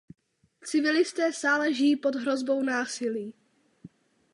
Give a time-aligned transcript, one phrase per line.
[0.63, 3.33] Civilisté stále žijí pod hrozbou násilí.